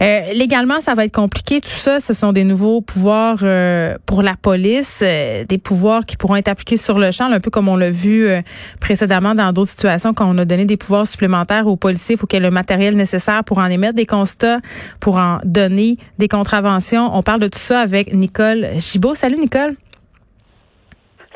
Euh, 0.00 0.32
légalement, 0.32 0.80
ça 0.80 0.94
va 0.94 1.04
être 1.04 1.14
compliqué. 1.14 1.60
Tout 1.60 1.70
ça, 1.70 2.00
ce 2.00 2.14
sont 2.14 2.32
des 2.32 2.44
nouveaux 2.44 2.80
pouvoirs 2.80 3.38
euh, 3.42 3.96
pour 4.06 4.22
la 4.22 4.36
police, 4.36 5.00
euh, 5.02 5.44
des 5.44 5.58
pouvoirs 5.58 6.06
qui 6.06 6.16
pourront 6.16 6.36
être 6.36 6.48
appliqués 6.48 6.76
sur 6.76 6.98
le 6.98 7.10
champ, 7.10 7.30
un 7.30 7.40
peu 7.40 7.50
comme 7.50 7.68
on 7.68 7.76
l'a 7.76 7.90
vu 7.90 8.28
précédemment 8.80 9.34
dans 9.34 9.52
d'autres 9.52 9.70
situations 9.70 10.14
quand 10.14 10.28
on 10.28 10.38
a 10.38 10.44
donné 10.44 10.64
des 10.64 10.76
pouvoirs 10.76 11.06
supplémentaires 11.06 11.66
aux 11.66 11.76
policiers. 11.76 12.14
Il 12.14 12.18
faut 12.18 12.26
qu'il 12.26 12.38
y 12.38 12.42
ait 12.42 12.46
le 12.46 12.52
matériel 12.52 12.96
nécessaire 12.96 13.44
pour 13.44 13.58
en 13.58 13.66
émettre 13.66 13.94
des 13.94 14.06
constats, 14.06 14.60
pour 15.00 15.16
en 15.16 15.38
donner 15.44 15.98
des 16.18 16.28
contraventions. 16.28 17.10
On 17.12 17.22
parle 17.22 17.40
de 17.40 17.48
tout 17.48 17.58
ça 17.58 17.80
avec 17.80 18.12
Nicole 18.14 18.80
Chibault. 18.80 19.14
Salut 19.14 19.38
Nicole. 19.38 19.74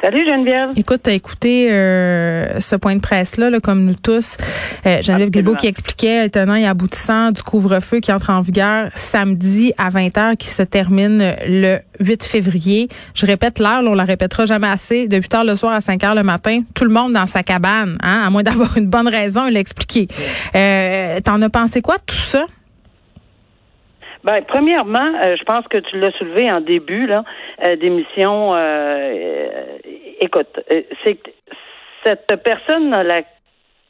Salut 0.03 0.29
Geneviève. 0.29 0.71
Écoute, 0.75 1.03
t'as 1.05 1.13
écouté 1.13 1.71
euh, 1.71 2.59
ce 2.59 2.75
point 2.75 2.97
de 2.97 3.01
presse-là, 3.01 3.51
là, 3.51 3.61
comme 3.61 3.85
nous 3.85 3.95
tous. 3.95 4.37
Euh, 4.85 5.01
Geneviève 5.01 5.31
Guilbeault 5.31 5.55
qui 5.55 5.69
expliquait, 5.69 6.29
tenant 6.29 6.57
et 6.57 6.67
aboutissant 6.67 7.31
du 7.31 7.41
couvre-feu 7.45 8.01
qui 8.01 8.13
entre 8.13 8.31
en 8.31 8.41
vigueur 8.41 8.89
samedi 8.95 9.73
à 9.79 9.91
20h, 9.91 10.39
qui 10.39 10.49
se 10.49 10.65
termine 10.65 11.37
le 11.47 11.79
8 12.01 12.25
février. 12.25 12.89
Je 13.15 13.27
répète 13.27 13.61
l'heure, 13.61 13.85
on 13.87 13.95
la 13.95 14.03
répétera 14.03 14.45
jamais 14.45 14.67
assez. 14.67 15.07
De 15.07 15.19
8h 15.19 15.47
le 15.47 15.55
soir 15.55 15.73
à 15.73 15.79
5h 15.79 16.17
le 16.17 16.25
matin, 16.25 16.63
tout 16.75 16.85
le 16.85 16.91
monde 16.91 17.13
dans 17.13 17.27
sa 17.27 17.45
cabane, 17.45 17.97
hein, 18.03 18.25
à 18.27 18.31
moins 18.31 18.43
d'avoir 18.43 18.77
une 18.77 18.89
bonne 18.89 19.07
raison, 19.07 19.47
il 19.47 19.55
l'a 19.55 19.61
expliqué. 19.61 20.09
Euh, 20.57 21.21
T'en 21.21 21.41
as 21.43 21.49
pensé 21.49 21.81
quoi 21.81 21.99
de 21.99 22.03
tout 22.07 22.17
ça? 22.17 22.45
Ben, 24.25 24.41
premièrement, 24.47 25.13
euh, 25.25 25.35
je 25.37 25.43
pense 25.43 25.67
que 25.67 25.79
tu 25.79 25.99
l'as 25.99 26.13
soulevé 26.13 26.51
en 26.51 26.61
début 26.61 27.07
là 27.07 27.19
euh, 27.19 27.52
d'émission. 27.77 28.55
Euh, 28.55 29.79
écoute, 30.21 30.61
c'est 31.05 31.19
cette 32.05 32.43
personne 32.43 32.93
a 32.95 33.03
la 33.05 33.23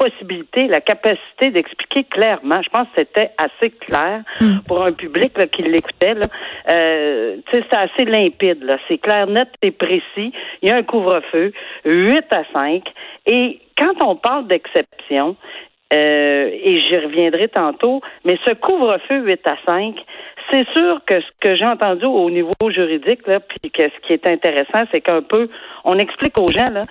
possibilité, 0.02 0.66
la 0.66 0.80
capacité 0.80 1.50
d'expliquer 1.50 2.04
clairement. 2.04 2.60
Je 2.62 2.68
pense 2.70 2.88
que 2.88 3.00
c'était 3.02 3.30
assez 3.38 3.70
clair 3.70 4.22
hmm. 4.40 4.58
pour 4.66 4.84
un 4.84 4.92
public 4.92 5.36
là, 5.38 5.46
qui 5.46 5.62
l'écoutait. 5.62 6.14
Euh, 6.68 7.36
c'est 7.52 7.74
assez 7.74 8.04
limpide. 8.04 8.64
Là. 8.64 8.78
C'est 8.88 8.98
clair, 8.98 9.26
net 9.28 9.48
et 9.62 9.70
précis. 9.70 10.32
Il 10.60 10.68
y 10.68 10.70
a 10.70 10.76
un 10.76 10.82
couvre-feu, 10.82 11.52
8 11.84 12.24
à 12.34 12.42
5. 12.52 12.82
Et 13.26 13.60
quand 13.78 14.02
on 14.04 14.16
parle 14.16 14.48
d'exception, 14.48 15.36
euh, 15.92 16.50
et 16.52 16.76
j'y 16.76 16.96
reviendrai 16.98 17.48
tantôt, 17.48 18.00
mais 18.24 18.38
ce 18.46 18.54
couvre-feu 18.54 19.24
8 19.24 19.40
à 19.46 19.56
5, 19.66 19.94
c'est 20.50 20.66
sûr 20.74 21.00
que 21.06 21.20
ce 21.20 21.26
que 21.40 21.56
j'ai 21.56 21.66
entendu 21.66 22.04
au 22.04 22.30
niveau 22.30 22.52
juridique, 22.68 23.26
là, 23.26 23.40
puis 23.40 23.70
que 23.70 23.88
ce 23.88 24.06
qui 24.06 24.12
est 24.12 24.26
intéressant, 24.26 24.84
c'est 24.90 25.00
qu'un 25.00 25.22
peu, 25.22 25.48
on 25.84 25.98
explique 25.98 26.38
aux 26.38 26.48
gens, 26.48 26.70
là, 26.72 26.82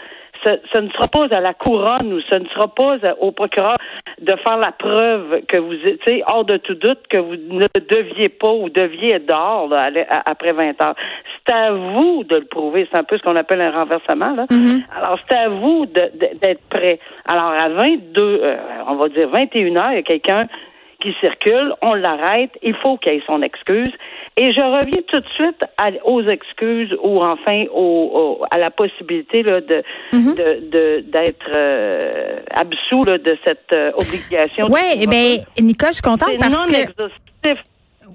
ce, 0.44 0.80
ne 0.80 0.90
sera 0.90 1.08
pas 1.08 1.28
à 1.36 1.40
la 1.40 1.54
couronne 1.54 2.14
ou 2.14 2.22
ce 2.22 2.38
ne 2.38 2.48
sera 2.50 2.68
pas 2.68 2.98
au 3.20 3.32
procureur 3.32 3.78
de 4.22 4.36
faire 4.36 4.58
la 4.58 4.72
preuve 4.72 5.42
que 5.48 5.58
vous 5.58 5.74
êtes 5.74 6.02
hors 6.28 6.46
de 6.46 6.58
tout 6.58 6.76
doute 6.76 7.00
que 7.10 7.18
vous 7.18 7.36
ne 7.36 7.68
deviez 7.90 8.30
pas 8.30 8.52
ou 8.52 8.70
deviez 8.70 9.16
être 9.16 9.28
dehors 9.28 9.70
après 10.26 10.54
20 10.54 10.82
heures. 10.82 10.96
C'est 11.46 11.54
à 11.54 11.72
vous 11.72 12.24
de 12.24 12.38
le 12.38 12.46
prouver. 12.46 12.88
C'est 12.92 13.00
un 13.00 13.04
peu 13.04 13.18
ce 13.18 13.24
qu'on 13.24 13.36
appelle 13.36 13.62
un 13.62 13.72
renversement. 13.72 14.34
Là. 14.34 14.46
Mm-hmm. 14.46 14.84
Alors, 14.98 15.20
c'est 15.30 15.38
à 15.38 15.50
vous 15.50 15.86
d'être 15.86 16.62
prêt. 16.70 17.00
Alors, 17.26 17.54
à 17.60 17.70
22, 17.70 18.22
euh, 18.22 18.58
on 18.88 18.96
va 18.96 19.10
dire 19.10 19.30
21 19.30 19.76
heures, 19.76 19.92
il 19.92 19.96
y 19.96 20.00
a 20.00 20.04
quelqu'un 20.04 20.48
qui 21.02 21.14
circule, 21.20 21.74
on 21.84 21.94
l'arrête, 21.94 22.52
il 22.62 22.76
faut 22.76 22.98
qu'il 22.98 23.14
ait 23.14 23.24
son 23.26 23.42
excuse. 23.42 23.92
Et 24.38 24.54
je 24.54 24.62
reviens 24.62 25.02
tout 25.08 25.20
de 25.20 25.28
suite 25.36 25.62
aux 26.06 26.24
excuses 26.24 26.96
ou 27.04 27.22
enfin 27.22 27.66
à 28.52 28.58
la 28.58 28.72
possibilité 28.72 29.44
là, 29.44 29.60
de, 29.60 29.84
mhm. 30.14 30.36
d'être 31.12 31.52
euh, 31.54 32.00
absous 32.52 33.04
de 33.04 33.38
cette 33.46 33.74
euh, 33.74 33.92
obligation. 33.96 34.68
Oui, 34.70 34.82
eh 35.02 35.08
bien, 35.08 35.38
Nicole, 35.60 35.90
je 35.90 35.96
suis 35.96 36.02
contente 36.02 36.38
parce 36.40 36.54
non 36.54 36.66
que. 36.68 37.50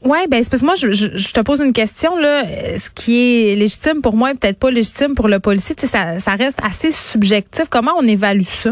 Oui, 0.05 0.19
ben 0.29 0.43
c'est 0.43 0.51
parce 0.51 0.61
que 0.61 0.67
moi 0.67 0.75
je, 0.75 0.93
je, 0.93 1.33
te 1.33 1.41
pose 1.41 1.61
une 1.61 1.73
question 1.73 2.17
là, 2.17 2.45
ce 2.77 2.91
qui 2.91 3.51
est 3.51 3.57
légitime 3.57 4.03
pour 4.03 4.15
moi 4.15 4.31
et 4.31 4.35
peut-être 4.35 4.59
pas 4.59 4.71
légitime 4.71 5.15
pour 5.15 5.27
le 5.27 5.41
policier, 5.41 5.75
ça, 5.79 6.19
ça 6.19 6.33
reste 6.33 6.61
assez 6.63 6.91
subjectif. 6.91 7.65
Comment 7.71 7.93
on 7.99 8.07
évalue 8.07 8.43
ça? 8.43 8.71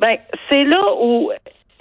Ben 0.00 0.16
c'est 0.48 0.64
là 0.64 0.80
où 1.00 1.30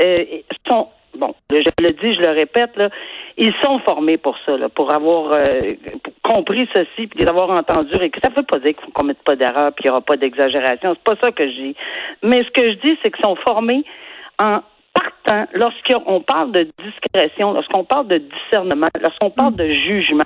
euh, 0.02 0.26
sont 0.68 0.88
bon, 1.16 1.34
je 1.50 1.70
le 1.82 1.92
dis, 1.92 2.14
je 2.14 2.22
le 2.22 2.32
répète, 2.32 2.76
là, 2.78 2.90
ils 3.38 3.54
sont 3.64 3.80
formés 3.80 4.18
pour 4.18 4.38
ça, 4.46 4.58
là, 4.58 4.70
pour 4.70 4.94
avoir 4.94 5.34
euh, 5.34 5.42
compris 6.24 6.68
ceci, 6.76 7.08
puis 7.08 7.26
d'avoir 7.26 7.50
entendu. 7.50 7.96
Et 8.02 8.10
que 8.10 8.20
ça 8.22 8.30
ne 8.30 8.36
veut 8.36 8.46
pas 8.46 8.60
dire 8.60 8.74
qu'on 8.76 8.88
ne 8.88 8.92
commette 8.92 9.24
pas 9.24 9.36
d'erreur, 9.36 9.72
puis 9.74 9.84
qu'il 9.84 9.92
n'y 9.92 9.92
aura 9.92 10.02
pas 10.02 10.18
d'exagération. 10.18 10.96
C'est 10.96 11.04
pas 11.04 11.22
ça 11.22 11.32
que 11.32 11.48
je 11.48 11.54
dis. 11.54 11.76
Mais 12.24 12.44
ce 12.44 12.50
que 12.52 12.72
je 12.72 12.78
dis, 12.78 12.98
c'est 13.02 13.12
qu'ils 13.12 13.26
sont 13.26 13.36
formés 13.36 13.84
en 14.40 14.62
partant, 14.94 15.48
lorsqu'on 15.54 16.22
parle 16.22 16.52
de 16.52 16.68
discrétion, 16.84 17.54
lorsqu'on 17.54 17.84
parle 17.84 18.08
de 18.08 18.18
discernement, 18.18 18.88
lorsqu'on 19.02 19.30
parle 19.30 19.56
de 19.56 19.68
jugement, 19.68 20.26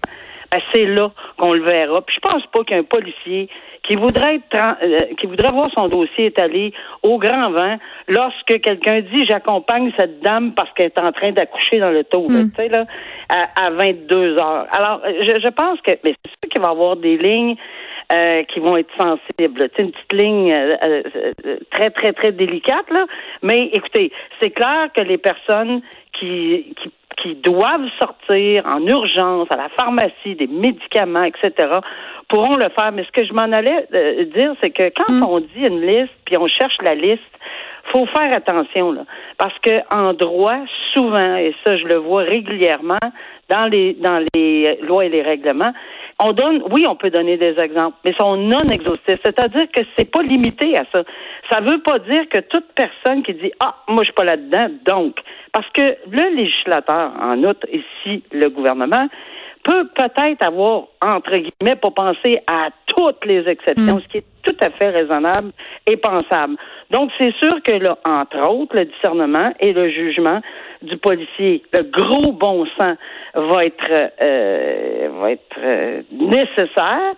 ben, 0.51 0.61
c'est 0.73 0.85
là 0.85 1.11
qu'on 1.37 1.53
le 1.53 1.61
verra. 1.61 2.01
Puis 2.01 2.15
je 2.15 2.29
pense 2.29 2.45
pas 2.47 2.63
qu'un 2.63 2.83
policier 2.83 3.49
qui 3.83 3.95
voudrait 3.95 4.35
être, 4.35 4.77
euh, 4.81 4.99
qui 5.19 5.27
voudrait 5.27 5.49
voir 5.49 5.69
son 5.77 5.87
dossier 5.87 6.27
étalé 6.27 6.73
au 7.03 7.19
grand 7.19 7.51
vent 7.51 7.77
lorsque 8.07 8.59
quelqu'un 8.61 9.01
dit 9.01 9.25
j'accompagne 9.27 9.91
cette 9.97 10.21
dame 10.21 10.53
parce 10.53 10.71
qu'elle 10.73 10.87
est 10.87 10.99
en 10.99 11.11
train 11.11 11.31
d'accoucher 11.31 11.79
dans 11.79 11.91
le 11.91 12.03
taux, 12.03 12.27
hmm. 12.27 12.49
tu 12.49 12.55
sais 12.55 12.69
là, 12.69 12.85
à, 13.29 13.67
à 13.67 13.69
22 13.69 14.37
heures. 14.37 14.65
Alors 14.71 15.01
je, 15.05 15.39
je 15.39 15.49
pense 15.49 15.79
que 15.81 15.91
mais 16.03 16.15
c'est 16.23 16.31
sûr 16.31 16.49
qu'il 16.51 16.61
va 16.61 16.69
y 16.69 16.71
avoir 16.71 16.95
des 16.95 17.17
lignes 17.17 17.55
euh, 18.11 18.43
qui 18.43 18.59
vont 18.59 18.77
être 18.77 18.93
sensibles. 19.01 19.67
C'est 19.75 19.81
une 19.81 19.91
petite 19.91 20.13
ligne 20.13 20.51
euh, 20.51 20.75
euh, 20.85 21.57
très, 21.71 21.89
très, 21.89 22.13
très 22.13 22.31
délicate, 22.31 22.87
là. 22.91 23.07
Mais 23.41 23.71
écoutez, 23.73 24.11
c'est 24.39 24.51
clair 24.51 24.89
que 24.93 25.01
les 25.01 25.17
personnes 25.17 25.81
qui, 26.13 26.75
qui 26.79 26.91
qui 27.21 27.35
doivent 27.35 27.89
sortir 27.99 28.65
en 28.65 28.85
urgence 28.85 29.47
à 29.51 29.57
la 29.57 29.69
pharmacie 29.69 30.35
des 30.35 30.47
médicaments, 30.47 31.23
etc., 31.23 31.79
pourront 32.27 32.55
le 32.55 32.69
faire. 32.69 32.91
Mais 32.93 33.03
ce 33.03 33.11
que 33.11 33.25
je 33.25 33.33
m'en 33.33 33.51
allais 33.51 33.87
dire, 34.33 34.53
c'est 34.61 34.71
que 34.71 34.89
quand 34.89 35.13
hmm. 35.13 35.23
on 35.23 35.39
dit 35.39 35.67
une 35.67 35.81
liste, 35.81 36.13
puis 36.25 36.37
on 36.37 36.47
cherche 36.47 36.77
la 36.81 36.95
liste, 36.95 37.21
faut 37.91 38.05
faire 38.07 38.35
attention 38.35 38.91
là, 38.91 39.01
parce 39.37 39.57
que 39.59 39.81
en 39.95 40.13
droit, 40.13 40.59
souvent, 40.93 41.35
et 41.35 41.53
ça 41.63 41.77
je 41.77 41.85
le 41.85 41.97
vois 41.97 42.23
régulièrement 42.23 42.97
dans 43.49 43.65
les 43.65 43.93
dans 43.93 44.23
les 44.33 44.79
lois 44.81 45.05
et 45.05 45.09
les 45.09 45.21
règlements, 45.21 45.71
on 46.19 46.33
donne, 46.33 46.63
oui, 46.71 46.85
on 46.87 46.95
peut 46.95 47.09
donner 47.09 47.37
des 47.37 47.59
exemples, 47.59 47.97
mais 48.03 48.13
sont 48.13 48.37
non 48.37 48.65
exhaustifs. 48.71 49.19
C'est-à-dire 49.23 49.67
que 49.71 49.81
c'est 49.97 50.09
pas 50.09 50.23
limité 50.23 50.77
à 50.77 50.85
ça. 50.91 51.03
Ça 51.51 51.59
veut 51.59 51.79
pas 51.79 51.99
dire 51.99 52.27
que 52.29 52.39
toute 52.39 52.65
personne 52.73 53.21
qui 53.23 53.33
dit 53.33 53.51
ah 53.59 53.75
moi 53.87 53.99
je 53.99 54.05
suis 54.05 54.13
pas 54.13 54.23
là-dedans, 54.23 54.67
donc 54.85 55.17
parce 55.55 55.69
que 55.69 55.95
le 56.11 56.35
législateur, 56.35 57.13
en 57.17 57.41
outre 57.45 57.65
ici 57.71 58.21
le 58.33 58.49
gouvernement, 58.49 59.07
peut 59.63 59.87
peut-être 59.95 60.45
avoir, 60.45 60.87
entre 61.01 61.31
guillemets, 61.31 61.77
pas 61.77 61.91
penser 61.91 62.39
à 62.45 62.71
toutes 62.87 63.25
les 63.25 63.47
exceptions, 63.47 63.95
mm. 63.95 64.01
ce 64.01 64.07
qui 64.09 64.17
est 64.17 64.25
tout 64.43 64.57
à 64.61 64.69
fait 64.69 64.89
raisonnable 64.89 65.51
et 65.89 65.95
pensable. 65.95 66.57
Donc, 66.91 67.09
c'est 67.17 67.33
sûr 67.41 67.63
que 67.63 67.71
là, 67.71 67.97
entre 68.03 68.49
autres, 68.49 68.75
le 68.75 68.83
discernement 68.83 69.53
et 69.61 69.71
le 69.71 69.89
jugement 69.89 70.41
du 70.81 70.97
policier, 70.97 71.63
le 71.73 71.89
gros 71.89 72.33
bon 72.33 72.65
sens 72.77 72.97
va 73.33 73.65
être 73.65 74.11
euh, 74.21 75.09
va 75.21 75.31
être 75.31 75.57
euh, 75.63 76.01
nécessaire. 76.11 77.11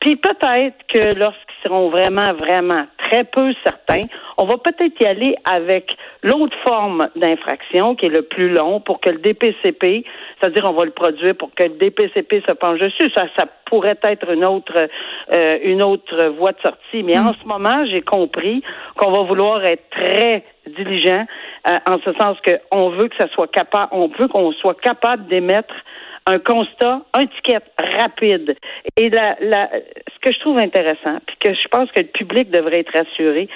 Puis 0.00 0.16
peut-être 0.16 0.76
que 0.88 1.18
lorsqu'ils 1.18 1.62
seront 1.62 1.88
vraiment, 1.88 2.32
vraiment 2.34 2.86
très 2.98 3.24
peu 3.24 3.52
certains, 3.64 4.02
on 4.38 4.46
va 4.46 4.56
peut-être 4.58 5.00
y 5.00 5.06
aller 5.06 5.34
avec 5.44 5.96
l'autre 6.22 6.56
forme 6.66 7.08
d'infraction 7.16 7.94
qui 7.94 8.06
est 8.06 8.10
le 8.10 8.22
plus 8.22 8.50
long 8.50 8.80
pour 8.80 9.00
que 9.00 9.10
le 9.10 9.18
DPCP, 9.18 10.04
c'est-à-dire 10.38 10.64
on 10.68 10.74
va 10.74 10.84
le 10.84 10.90
produire 10.90 11.34
pour 11.36 11.54
que 11.54 11.62
le 11.62 11.70
DPCP 11.70 12.42
se 12.46 12.52
penche 12.52 12.78
dessus. 12.78 13.10
Ça, 13.16 13.26
ça 13.38 13.46
pourrait 13.64 13.98
être 14.02 14.30
une 14.30 14.44
autre 14.44 14.88
euh, 15.34 15.58
une 15.62 15.82
autre 15.82 16.26
voie 16.38 16.52
de 16.52 16.60
sortie. 16.60 17.02
Mais 17.02 17.18
en 17.18 17.30
mm. 17.30 17.36
ce 17.42 17.48
moment, 17.48 17.86
j'ai 17.86 18.02
compris 18.02 18.62
qu'on 18.96 19.10
va 19.10 19.22
vouloir 19.22 19.64
être 19.64 19.88
très 19.90 20.44
diligent 20.66 21.24
euh, 21.68 21.78
en 21.86 21.98
ce 22.04 22.12
sens 22.14 22.36
qu'on 22.44 22.90
veut 22.90 23.08
que 23.08 23.16
ça 23.16 23.28
soit 23.28 23.50
capable, 23.50 23.88
on 23.92 24.08
veut 24.08 24.28
qu'on 24.28 24.52
soit 24.52 24.78
capable 24.80 25.26
d'émettre 25.26 25.74
un 26.26 26.38
constat, 26.40 27.02
un 27.14 27.26
ticket 27.26 27.62
rapide. 27.78 28.56
Et 28.96 29.10
la, 29.10 29.36
la, 29.40 29.70
ce 29.72 30.18
que 30.20 30.32
je 30.32 30.40
trouve 30.40 30.58
intéressant, 30.58 31.18
puis 31.26 31.36
que 31.40 31.54
je 31.54 31.68
pense 31.68 31.90
que 31.92 32.00
le 32.00 32.08
public 32.08 32.50
devrait 32.50 32.80
être 32.80 32.96
assuré, 32.96 33.48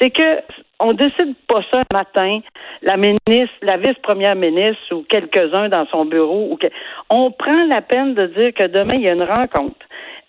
c'est 0.00 0.10
que 0.10 0.42
on 0.80 0.92
décide 0.92 1.34
pas 1.48 1.62
ça 1.72 1.80
le 1.90 1.96
matin, 1.96 2.40
la 2.82 2.96
ministre, 2.96 3.56
la 3.62 3.78
vice-première 3.78 4.36
ministre 4.36 4.94
ou 4.94 5.04
quelques-uns 5.08 5.68
dans 5.68 5.86
son 5.86 6.04
bureau. 6.04 6.52
Ou 6.52 6.56
que, 6.56 6.68
on 7.10 7.32
prend 7.32 7.66
la 7.66 7.82
peine 7.82 8.14
de 8.14 8.26
dire 8.26 8.54
que 8.54 8.66
demain, 8.68 8.94
il 8.94 9.02
y 9.02 9.08
a 9.08 9.12
une 9.12 9.24
rencontre. 9.24 9.86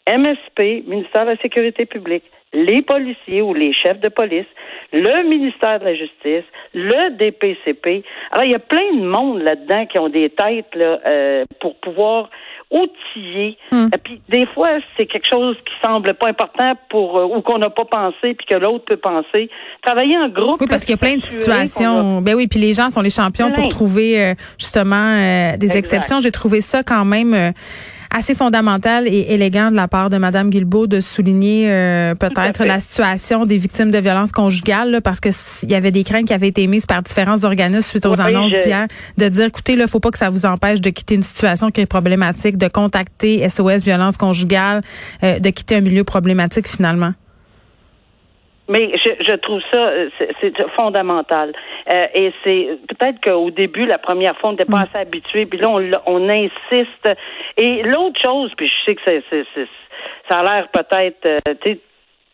MSP, 0.07 0.87
ministère 0.87 1.25
de 1.25 1.31
la 1.31 1.37
Sécurité 1.37 1.85
publique, 1.85 2.23
les 2.51 2.81
policiers 2.81 3.43
ou 3.43 3.53
les 3.53 3.73
chefs 3.73 3.99
de 3.99 4.09
police, 4.09 4.47
le 4.91 5.29
ministère 5.29 5.79
de 5.79 5.85
la 5.85 5.95
Justice, 5.95 6.45
le 6.73 7.17
DPCP. 7.17 8.03
Alors, 8.31 8.45
il 8.45 8.51
y 8.51 8.55
a 8.55 8.59
plein 8.59 8.93
de 8.95 9.05
monde 9.05 9.41
là-dedans 9.41 9.85
qui 9.85 9.99
ont 9.99 10.09
des 10.09 10.29
têtes 10.29 10.73
là, 10.75 10.99
euh, 11.05 11.45
pour 11.59 11.75
pouvoir 11.75 12.29
outillé. 12.71 13.57
Hmm. 13.71 13.87
Et 13.93 13.97
puis 13.97 14.21
des 14.29 14.45
fois, 14.47 14.77
c'est 14.95 15.07
quelque 15.07 15.27
chose 15.29 15.55
qui 15.65 15.73
semble 15.83 16.13
pas 16.13 16.27
important 16.27 16.73
pour 16.89 17.17
euh, 17.17 17.25
ou 17.25 17.41
qu'on 17.41 17.57
n'a 17.57 17.69
pas 17.69 17.85
pensé 17.85 18.35
puis 18.35 18.45
que 18.47 18.55
l'autre 18.55 18.85
peut 18.85 18.97
penser. 18.97 19.49
Travailler 19.81 20.17
en 20.17 20.29
groupe. 20.29 20.61
Oui, 20.61 20.67
parce 20.69 20.85
qu'il 20.85 20.91
y 20.91 20.93
a 20.93 20.97
plein 20.97 21.15
de 21.15 21.21
situations. 21.21 22.21
Ben 22.21 22.35
oui, 22.35 22.47
puis 22.47 22.59
les 22.59 22.73
gens 22.73 22.89
sont 22.89 23.01
les 23.01 23.09
champions 23.09 23.51
pour 23.51 23.69
trouver 23.69 24.21
euh, 24.21 24.33
justement 24.59 25.15
euh, 25.15 25.57
des 25.57 25.77
exceptions. 25.77 26.19
J'ai 26.19 26.31
trouvé 26.31 26.61
ça 26.61 26.83
quand 26.83 27.05
même 27.05 27.53
assez 28.11 28.33
fondamental 28.35 29.07
et 29.07 29.27
élégant 29.29 29.71
de 29.71 29.75
la 29.75 29.87
part 29.87 30.09
de 30.09 30.17
Madame 30.17 30.49
Guilbeault 30.49 30.87
de 30.87 31.01
souligner 31.01 31.69
euh, 31.69 32.15
peut-être 32.15 32.63
la 32.65 32.79
situation 32.79 33.45
des 33.45 33.57
victimes 33.57 33.91
de 33.91 33.99
violences 33.99 34.31
conjugales, 34.31 35.01
parce 35.03 35.19
que 35.19 35.29
il 35.63 35.71
y 35.71 35.75
avait 35.75 35.91
des 35.91 36.03
craintes 36.03 36.25
qui 36.25 36.33
avaient 36.33 36.47
été 36.47 36.65
mises 36.67 36.85
par 36.85 37.03
différents 37.03 37.43
organismes 37.43 37.81
suite 37.81 38.05
aux 38.05 38.19
annonces 38.19 38.51
d'hier, 38.51 38.87
de 39.17 39.29
dire, 39.29 39.45
écoutez, 39.45 39.73
il 39.73 39.87
faut 39.87 39.99
pas 39.99 40.11
que 40.11 40.17
ça 40.17 40.29
vous 40.29 40.45
empêche 40.45 40.81
de 40.81 40.89
quitter 40.89 41.15
une 41.15 41.23
situation 41.23 41.71
qui 41.71 41.81
est 41.81 41.85
problématique, 41.85 42.57
de 42.57 42.67
contacter 42.67 43.47
SOS 43.47 43.83
Violence 43.83 44.17
conjugale, 44.17 44.81
euh, 45.23 45.39
de 45.39 45.49
quitter 45.49 45.75
un 45.75 45.81
milieu 45.81 46.03
problématique 46.03 46.67
finalement. 46.67 47.13
Mais 48.69 48.91
je, 49.03 49.23
je 49.23 49.35
trouve 49.35 49.61
ça, 49.73 49.79
euh, 49.79 50.09
c'est 50.39 50.53
fondamental. 50.77 51.53
Euh, 51.91 52.05
et 52.13 52.31
c'est 52.43 52.77
peut-être 52.87 53.19
qu'au 53.21 53.49
début, 53.49 53.85
la 53.85 53.97
première 53.97 54.37
fois, 54.37 54.49
on 54.49 54.53
n'était 54.53 54.65
pas 54.65 54.77
mm. 54.77 54.87
assez 54.89 54.97
habitué, 54.97 55.45
puis 55.47 55.59
là, 55.59 55.69
on, 55.69 55.91
on 56.05 56.29
insiste. 56.29 57.09
Et 57.57 57.81
l'autre 57.83 58.19
chose, 58.23 58.51
puis 58.55 58.67
je 58.67 58.85
sais 58.85 58.95
que 58.95 59.01
c'est, 59.05 59.45
ça 60.29 60.39
a 60.39 60.43
l'air 60.43 60.67
peut-être, 60.69 61.25
euh, 61.25 61.53
tu 61.61 61.79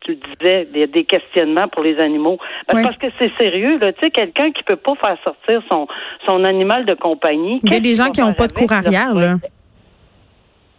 tu 0.02 0.16
disais, 0.16 0.68
il 0.72 0.80
y 0.80 0.84
a 0.84 0.88
des 0.88 1.04
questionnements 1.04 1.68
pour 1.68 1.82
les 1.82 2.00
animaux. 2.00 2.38
Ben, 2.72 2.84
parce 2.84 2.98
que 2.98 3.08
c'est 3.18 3.32
sérieux, 3.40 3.80
là. 3.80 3.92
Tu 3.92 4.02
sais, 4.04 4.12
quelqu'un 4.12 4.52
qui 4.52 4.62
peut 4.62 4.76
pas 4.76 4.94
faire 5.04 5.18
sortir 5.24 5.62
son, 5.72 5.88
son 6.28 6.44
animal 6.44 6.86
de 6.86 6.94
compagnie. 6.94 7.58
Il 7.64 7.74
y 7.74 7.76
a 7.76 7.80
des 7.80 7.96
gens 7.96 8.12
qui 8.12 8.22
n'ont 8.22 8.34
pas 8.34 8.48
de 8.48 8.54
cour 8.54 8.72
arrière, 8.72 9.16
là. 9.16 9.38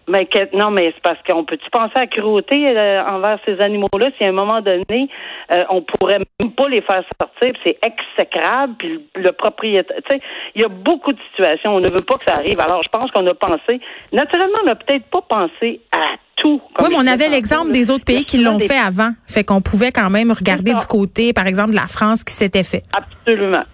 Mais 0.08 0.28
non, 0.52 0.70
mais 0.70 0.92
c'est 0.94 1.02
parce 1.02 1.18
qu'on 1.26 1.44
peut-tu 1.44 1.68
penser 1.70 1.96
à 1.96 2.06
cruauté 2.06 2.66
euh, 2.70 3.02
envers 3.02 3.38
ces 3.44 3.60
animaux-là 3.60 4.10
si 4.16 4.24
à 4.24 4.28
un 4.28 4.32
moment 4.32 4.60
donné 4.60 5.08
euh, 5.52 5.64
on 5.68 5.82
pourrait 5.82 6.20
même 6.38 6.52
pas 6.52 6.68
les 6.68 6.80
faire 6.80 7.02
sortir, 7.20 7.52
c'est 7.64 7.78
exécrable, 7.84 8.74
puis 8.78 9.00
le, 9.16 9.32
propriétaire, 9.32 9.96
tu 10.08 10.16
sais, 10.16 10.22
il 10.54 10.62
y 10.62 10.64
a 10.64 10.68
beaucoup 10.68 11.12
de 11.12 11.18
situations 11.30 11.74
on 11.74 11.80
ne 11.80 11.88
veut 11.88 12.04
pas 12.06 12.14
que 12.14 12.24
ça 12.26 12.36
arrive. 12.36 12.60
Alors 12.60 12.82
je 12.82 12.88
pense 12.88 13.10
qu'on 13.10 13.26
a 13.26 13.34
pensé, 13.34 13.80
naturellement, 14.12 14.58
on 14.62 14.66
n'a 14.66 14.76
peut-être 14.76 15.06
pas 15.06 15.22
pensé 15.22 15.80
à 15.90 16.16
tout. 16.36 16.60
Oui, 16.78 16.86
mais 16.90 16.96
on 16.96 17.06
avait 17.06 17.28
l'exemple 17.28 17.72
des 17.72 17.90
autres 17.90 18.04
pays 18.04 18.24
qui 18.24 18.38
l'ont 18.38 18.60
fait 18.60 18.78
avant, 18.78 19.10
fait 19.26 19.42
qu'on 19.42 19.60
pouvait 19.60 19.90
quand 19.90 20.10
même 20.10 20.30
regarder 20.30 20.74
du 20.74 20.86
côté, 20.86 21.32
par 21.32 21.46
exemple, 21.46 21.70
de 21.70 21.76
la 21.76 21.88
France 21.88 22.22
qui 22.22 22.34
s'était 22.34 22.62
fait. 22.62 22.84
Absolument. 22.92 23.64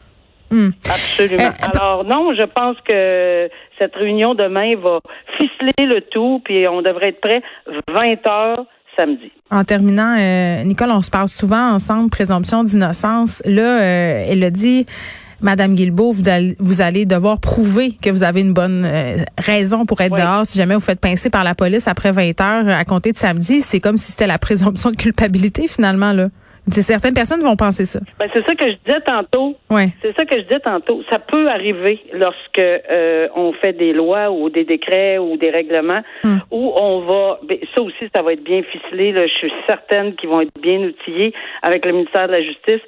Hmm. 0.52 0.68
Absolument. 0.84 1.44
Euh, 1.44 1.66
Alors 1.72 2.04
non, 2.04 2.34
je 2.34 2.44
pense 2.44 2.76
que 2.86 3.48
cette 3.78 3.94
réunion 3.96 4.34
demain 4.34 4.76
va 4.76 5.00
ficeler 5.38 5.86
le 5.86 6.02
tout, 6.02 6.42
puis 6.44 6.68
on 6.68 6.82
devrait 6.82 7.08
être 7.08 7.20
prêt 7.22 7.42
20 7.90 8.26
heures 8.28 8.66
samedi. 8.96 9.32
En 9.50 9.64
terminant, 9.64 10.14
euh, 10.18 10.62
Nicole, 10.64 10.90
on 10.90 11.00
se 11.00 11.10
parle 11.10 11.28
souvent 11.28 11.70
ensemble, 11.70 12.10
présomption 12.10 12.64
d'innocence. 12.64 13.42
Là, 13.46 13.80
euh, 13.80 14.26
elle 14.28 14.44
a 14.44 14.50
dit, 14.50 14.84
Madame 15.40 15.74
Guilbeault, 15.74 16.12
vous 16.12 16.82
allez, 16.82 17.06
devoir 17.06 17.40
prouver 17.40 17.96
que 18.02 18.10
vous 18.10 18.22
avez 18.22 18.42
une 18.42 18.52
bonne 18.52 18.86
raison 19.38 19.86
pour 19.86 20.02
être 20.02 20.14
dehors 20.14 20.44
si 20.44 20.58
jamais 20.58 20.74
vous 20.74 20.80
faites 20.80 21.00
pincer 21.00 21.30
par 21.30 21.44
la 21.44 21.54
police 21.54 21.88
après 21.88 22.12
20 22.12 22.40
heures 22.42 22.68
à 22.68 22.84
compter 22.84 23.12
de 23.12 23.16
samedi. 23.16 23.62
C'est 23.62 23.80
comme 23.80 23.96
si 23.96 24.12
c'était 24.12 24.26
la 24.26 24.38
présomption 24.38 24.90
de 24.90 24.96
culpabilité 24.96 25.66
finalement, 25.66 26.12
là. 26.12 26.28
Certaines 26.70 27.14
personnes 27.14 27.42
vont 27.42 27.56
penser 27.56 27.84
ça. 27.84 27.98
Ben, 28.18 28.28
c'est 28.32 28.46
ça 28.46 28.54
que 28.54 28.70
je 28.70 28.76
disais 28.84 29.00
tantôt. 29.00 29.56
Ouais. 29.68 29.88
C'est 30.00 30.16
ça 30.16 30.24
que 30.24 30.36
je 30.36 30.42
disais 30.42 30.60
tantôt. 30.60 31.02
Ça 31.10 31.18
peut 31.18 31.48
arriver 31.48 32.00
lorsque 32.12 32.58
euh, 32.58 33.28
on 33.34 33.52
fait 33.52 33.72
des 33.72 33.92
lois 33.92 34.30
ou 34.30 34.48
des 34.48 34.64
décrets 34.64 35.18
ou 35.18 35.36
des 35.36 35.50
règlements 35.50 36.02
hmm. 36.22 36.38
où 36.50 36.72
on 36.76 37.00
va. 37.00 37.40
Ben, 37.42 37.58
ça 37.74 37.82
aussi, 37.82 38.08
ça 38.14 38.22
va 38.22 38.34
être 38.34 38.44
bien 38.44 38.62
ficelé. 38.62 39.12
Là. 39.12 39.26
Je 39.26 39.32
suis 39.32 39.52
certaine 39.68 40.14
qu'ils 40.14 40.28
vont 40.28 40.40
être 40.40 40.60
bien 40.60 40.78
outillés 40.78 41.34
avec 41.62 41.84
le 41.84 41.92
ministère 41.92 42.28
de 42.28 42.32
la 42.32 42.42
Justice 42.42 42.82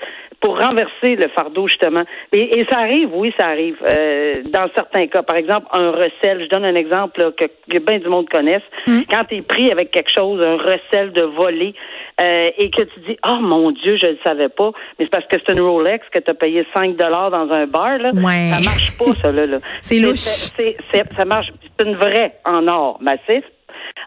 pour 0.44 0.60
renverser 0.60 1.16
le 1.16 1.28
fardeau 1.34 1.66
justement. 1.68 2.04
Et, 2.30 2.58
et 2.58 2.66
ça 2.70 2.80
arrive, 2.80 3.08
oui, 3.14 3.32
ça 3.40 3.46
arrive. 3.46 3.76
Euh, 3.82 4.34
dans 4.50 4.68
certains 4.76 5.06
cas, 5.06 5.22
par 5.22 5.36
exemple, 5.36 5.66
un 5.72 5.90
recel. 5.90 6.42
Je 6.44 6.48
donne 6.50 6.66
un 6.66 6.74
exemple 6.74 7.18
là, 7.18 7.30
que, 7.32 7.46
que 7.46 7.78
bien 7.78 7.98
du 7.98 8.08
monde 8.08 8.28
connaisse. 8.28 8.62
Hmm. 8.86 9.00
Quand 9.10 9.24
tu 9.24 9.36
es 9.36 9.40
pris 9.40 9.72
avec 9.72 9.90
quelque 9.90 10.10
chose, 10.14 10.42
un 10.42 10.58
recel 10.58 11.12
de 11.12 11.22
voler, 11.22 11.74
euh, 12.20 12.50
et 12.58 12.68
que 12.68 12.82
tu 12.82 13.00
dis, 13.08 13.16
oh 13.26 13.38
mon 13.40 13.70
Dieu, 13.70 13.96
je 13.96 14.04
ne 14.04 14.10
le 14.12 14.18
savais 14.22 14.50
pas, 14.50 14.70
mais 14.98 15.06
c'est 15.06 15.10
parce 15.10 15.26
que 15.26 15.36
c'est 15.38 15.56
une 15.56 15.62
Rolex 15.64 16.06
que 16.10 16.18
tu 16.18 16.30
as 16.30 16.34
payé 16.34 16.66
5 16.76 16.94
dollars 16.96 17.30
dans 17.30 17.50
un 17.50 17.66
bar, 17.66 17.96
là. 17.96 18.10
Ouais. 18.12 18.50
Ça 18.52 18.60
marche 18.62 18.98
pas, 18.98 19.14
ça, 19.14 19.32
là. 19.32 19.58
c'est 19.80 19.98
louche. 19.98 20.18
ça 20.18 21.24
marche, 21.24 21.52
c'est 21.78 21.86
une 21.86 21.96
vraie 21.96 22.34
en 22.44 22.68
or 22.68 22.98
massif. 23.00 23.44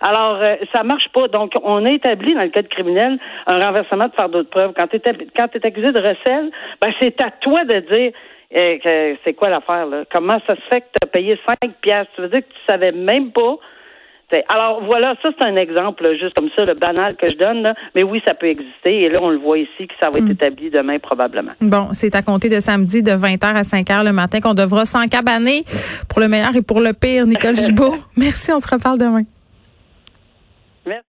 Alors, 0.01 0.39
euh, 0.41 0.55
ça 0.73 0.83
marche 0.83 1.07
pas. 1.13 1.27
Donc, 1.27 1.53
on 1.63 1.85
a 1.85 1.91
établi 1.91 2.33
dans 2.33 2.43
le 2.43 2.49
code 2.49 2.67
criminel 2.69 3.17
un 3.47 3.59
renversement 3.59 4.07
de 4.07 4.13
fardeau 4.13 4.43
de 4.43 4.47
preuve. 4.47 4.73
Quand 4.77 4.87
tu 4.87 4.97
es, 4.97 5.65
accusé 5.65 5.91
de 5.91 6.01
recel, 6.01 6.51
ben, 6.81 6.91
c'est 7.01 7.21
à 7.21 7.31
toi 7.31 7.65
de 7.65 7.79
dire 7.79 8.11
euh, 8.55 8.77
que 8.77 9.17
c'est 9.23 9.33
quoi 9.33 9.49
l'affaire, 9.49 9.85
là? 9.87 10.03
Comment 10.11 10.39
ça 10.47 10.55
se 10.55 10.61
fait 10.71 10.81
que 10.81 10.87
tu 10.93 11.03
as 11.03 11.07
payé 11.07 11.39
5 11.45 11.73
piastres? 11.81 12.11
Tu 12.15 12.21
veux 12.21 12.29
dire 12.29 12.41
que 12.41 12.53
tu 12.53 12.59
savais 12.67 12.91
même 12.91 13.31
pas? 13.31 13.57
Alors 14.49 14.83
voilà, 14.83 15.15
ça 15.21 15.29
c'est 15.37 15.47
un 15.47 15.55
exemple 15.55 16.05
juste 16.19 16.33
comme 16.37 16.49
ça, 16.55 16.65
le 16.65 16.73
banal 16.73 17.15
que 17.15 17.29
je 17.29 17.37
donne, 17.37 17.61
là. 17.61 17.73
mais 17.95 18.03
oui, 18.03 18.21
ça 18.27 18.33
peut 18.33 18.47
exister 18.47 19.03
et 19.03 19.09
là 19.09 19.19
on 19.21 19.29
le 19.29 19.37
voit 19.37 19.57
ici 19.57 19.87
que 19.87 19.93
ça 20.01 20.09
va 20.09 20.19
être 20.19 20.25
hmm. 20.25 20.31
établi 20.31 20.69
demain 20.69 20.99
probablement. 20.99 21.53
Bon, 21.61 21.89
c'est 21.93 22.13
à 22.13 22.21
compter 22.21 22.49
de 22.49 22.59
samedi 22.59 23.01
de 23.01 23.11
20h 23.11 23.45
à 23.45 23.61
5h 23.61 24.03
le 24.03 24.11
matin 24.11 24.41
qu'on 24.41 24.53
devra 24.53 24.83
s'encabaner 24.83 25.63
pour 26.09 26.19
le 26.19 26.27
meilleur 26.27 26.53
et 26.55 26.61
pour 26.61 26.81
le 26.81 26.91
pire. 26.91 27.25
Nicole 27.25 27.55
Gibault, 27.57 27.95
merci, 28.17 28.51
on 28.51 28.59
se 28.59 28.67
reparle 28.69 28.97
demain. 28.97 29.23